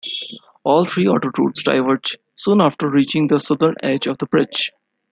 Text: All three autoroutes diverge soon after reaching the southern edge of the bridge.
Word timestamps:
All 0.63 0.83
three 0.85 1.05
autoroutes 1.05 1.63
diverge 1.63 2.15
soon 2.33 2.59
after 2.59 2.89
reaching 2.89 3.27
the 3.27 3.37
southern 3.37 3.75
edge 3.83 4.07
of 4.07 4.17
the 4.17 4.25
bridge. 4.25 4.71